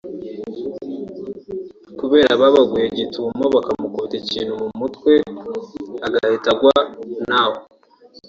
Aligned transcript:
kubera 1.99 2.31
babaguye 2.41 2.85
gitumo 2.97 3.43
bakamukubita 3.55 4.15
ikintu 4.23 4.51
mu 4.61 4.67
mutwe 4.79 5.11
agahita 6.05 6.47
agwa 6.53 6.75
naho 7.29 7.55